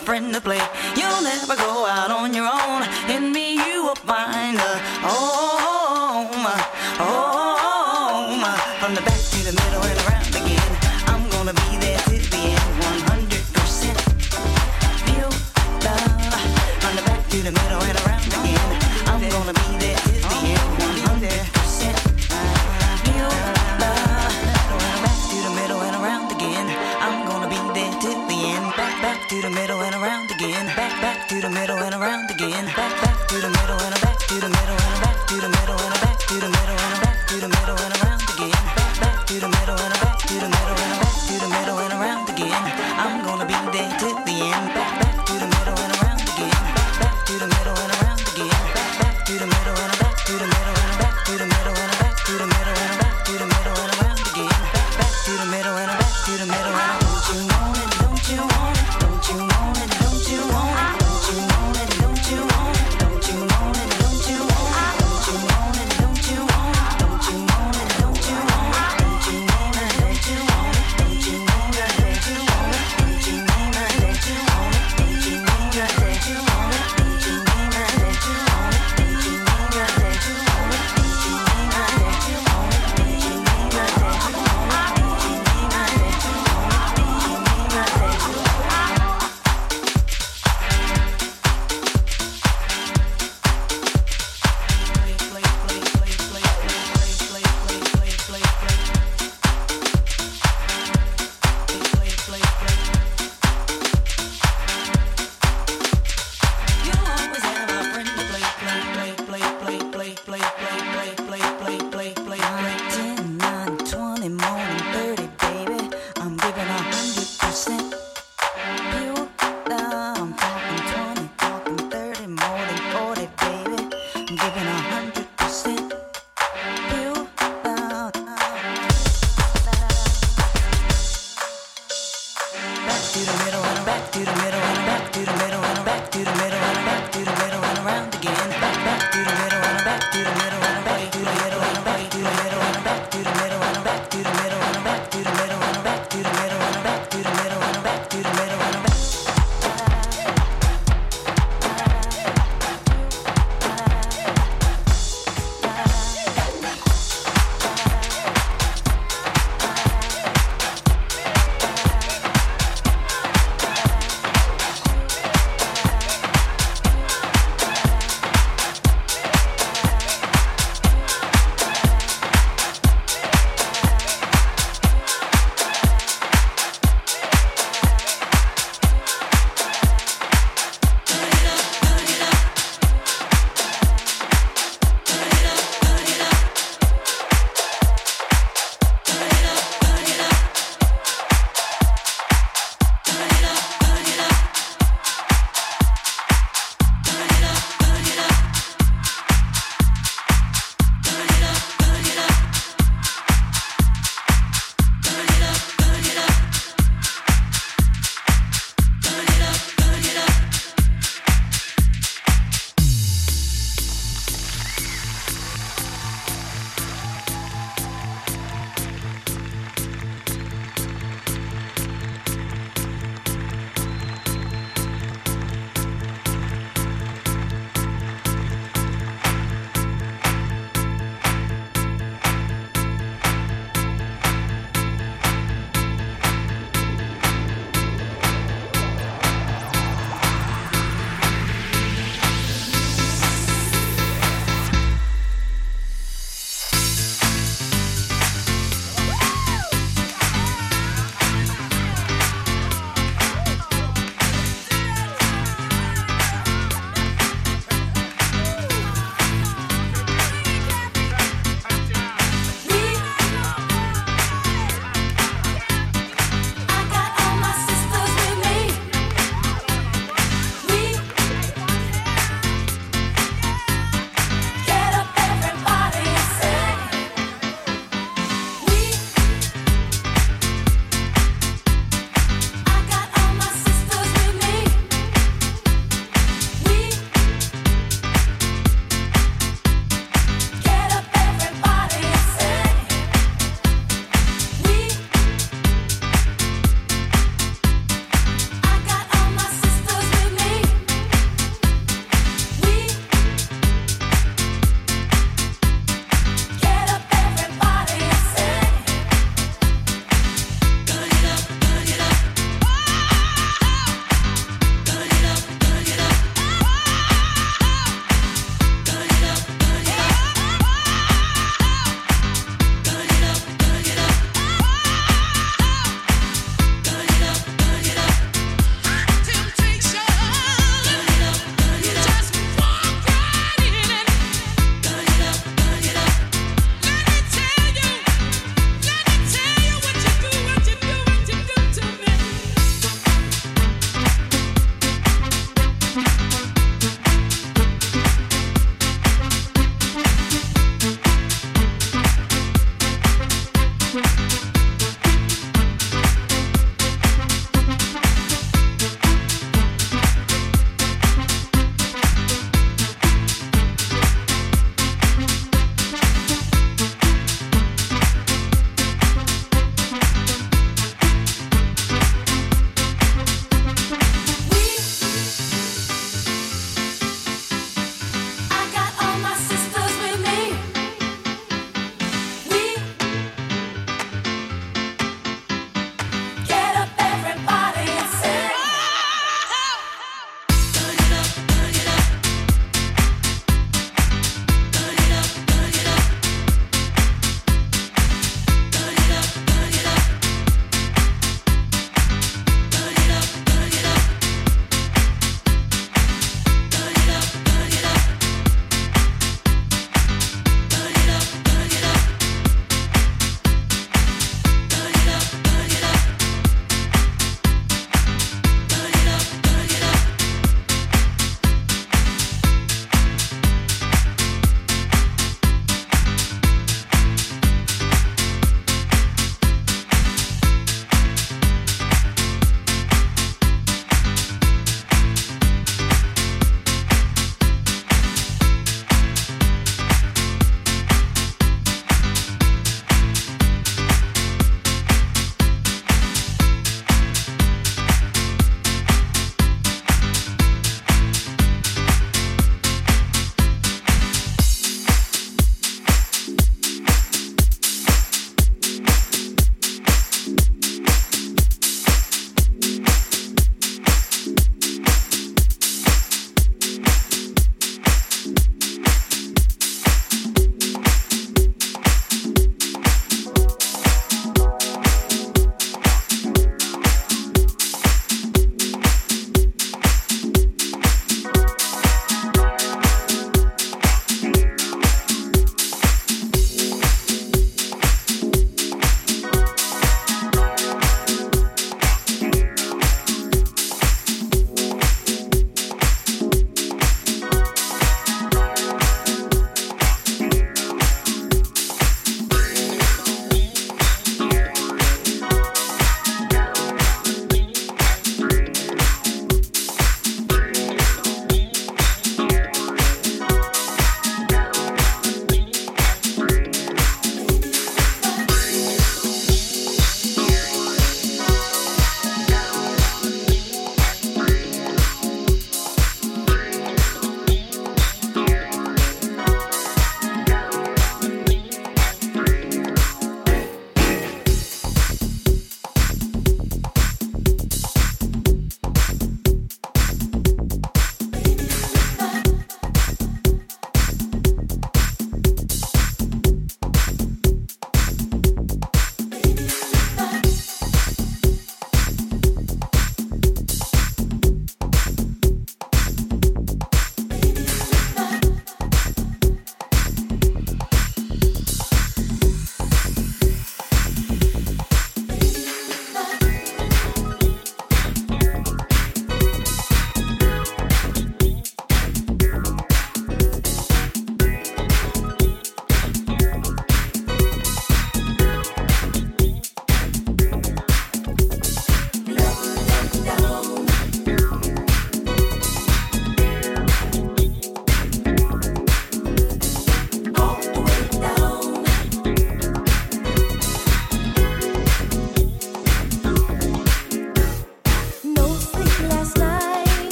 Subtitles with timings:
[0.00, 0.69] friend to play.